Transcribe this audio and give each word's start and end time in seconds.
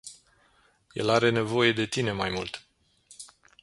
El 1.03 1.11
are 1.17 1.29
nevoie 1.39 1.71
de 1.73 1.85
tine 1.85 2.11
mai 2.11 2.29
mult. 2.39 2.61